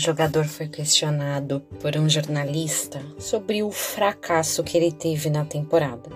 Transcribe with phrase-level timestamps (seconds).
[0.00, 6.10] jogador foi questionado por um jornalista sobre o fracasso que ele teve na temporada.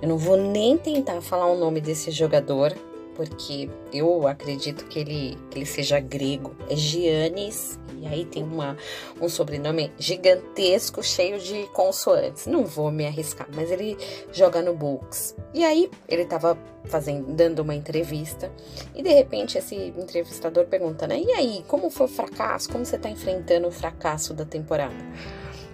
[0.00, 2.72] Eu não vou nem tentar falar o nome desse jogador,
[3.16, 6.54] porque eu acredito que ele, que ele seja grego.
[6.70, 8.76] É Giannis, e aí tem uma,
[9.20, 12.46] um sobrenome gigantesco, cheio de consoantes.
[12.46, 13.96] Não vou me arriscar, mas ele
[14.32, 15.36] joga no Bucks.
[15.52, 18.50] E aí ele tava fazendo, dando uma entrevista,
[18.94, 21.20] e de repente esse entrevistador pergunta, né?
[21.20, 22.70] E aí, como foi o fracasso?
[22.70, 24.94] Como você tá enfrentando o fracasso da temporada?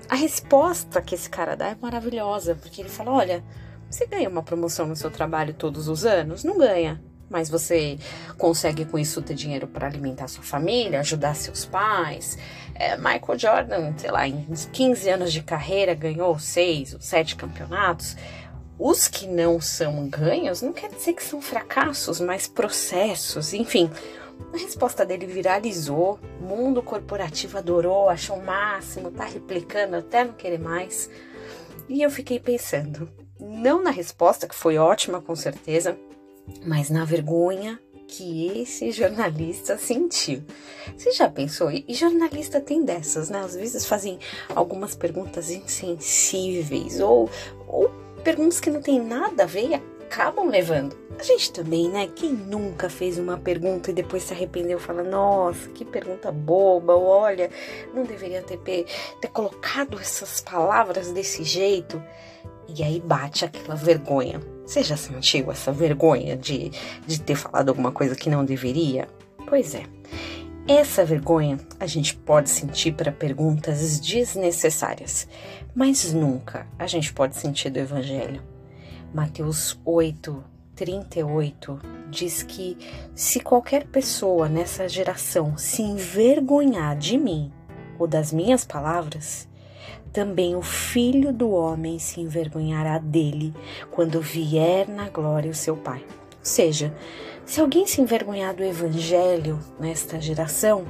[0.09, 3.45] A resposta que esse cara dá é maravilhosa, porque ele fala: olha,
[3.89, 6.45] você ganha uma promoção no seu trabalho todos os anos?
[6.45, 7.99] Não ganha mas você
[8.39, 12.39] consegue com isso ter dinheiro para alimentar sua família, ajudar seus pais.
[12.75, 18.17] É, Michael Jordan, sei lá, em 15 anos de carreira ganhou seis ou sete campeonatos.
[18.79, 23.89] Os que não são ganhos não quer dizer que são fracassos, mas processos, enfim.
[24.53, 30.59] A resposta dele viralizou, mundo corporativo adorou, achou o máximo, tá replicando até não querer
[30.59, 31.09] mais.
[31.89, 35.97] E eu fiquei pensando, não na resposta, que foi ótima com certeza,
[36.65, 40.43] mas na vergonha que esse jornalista sentiu.
[40.97, 41.71] Você já pensou?
[41.71, 43.41] E jornalista tem dessas, né?
[43.41, 44.19] Às vezes fazem
[44.55, 47.31] algumas perguntas insensíveis ou,
[47.67, 47.91] ou
[48.23, 50.97] perguntas que não tem nada a ver e acabam levando.
[51.19, 52.09] A gente também, né?
[52.15, 57.05] Quem nunca fez uma pergunta e depois se arrependeu, fala: Nossa, que pergunta boba, ou
[57.05, 57.51] olha,
[57.93, 62.03] não deveria ter, ter colocado essas palavras desse jeito.
[62.69, 64.41] E aí bate aquela vergonha.
[64.67, 66.71] Você já sentiu essa vergonha de,
[67.07, 69.07] de ter falado alguma coisa que não deveria?
[69.47, 69.85] Pois é.
[70.67, 75.29] Essa vergonha a gente pode sentir para perguntas desnecessárias,
[75.75, 78.43] mas nunca a gente pode sentir do Evangelho.
[79.13, 80.43] Mateus 8,
[80.75, 81.79] 38
[82.11, 82.79] diz que
[83.15, 87.53] se qualquer pessoa nessa geração se envergonhar de mim
[87.99, 89.47] ou das minhas palavras,
[90.13, 93.53] também o filho do homem se envergonhará dele
[93.91, 96.05] quando vier na glória o seu Pai.
[96.09, 96.95] Ou seja,
[97.45, 100.87] se alguém se envergonhar do evangelho nesta geração,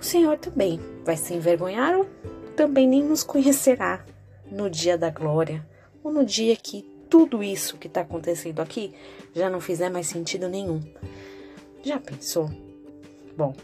[0.00, 2.06] o Senhor também vai se envergonhar ou
[2.54, 4.04] também nem nos conhecerá
[4.50, 5.66] no dia da glória
[6.02, 8.94] ou no dia que tudo isso que está acontecendo aqui
[9.34, 10.80] já não fizer mais sentido nenhum.
[11.82, 12.50] Já pensou?
[13.36, 13.54] Bom,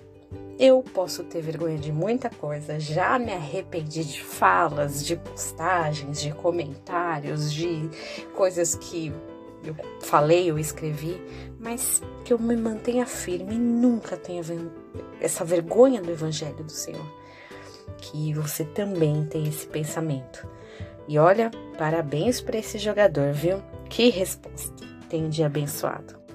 [0.58, 6.32] eu posso ter vergonha de muita coisa, já me arrependi de falas, de postagens, de
[6.32, 7.88] comentários, de
[8.34, 9.12] coisas que
[9.62, 11.20] eu falei ou escrevi,
[11.58, 14.42] mas que eu me mantenha firme e nunca tenha
[15.20, 17.06] essa vergonha do Evangelho do Senhor.
[17.98, 20.46] Que você também tenha esse pensamento.
[21.08, 23.62] E olha, parabéns para esse jogador, viu?
[23.88, 24.84] Que resposta.
[25.08, 26.25] Tem um dia abençoado.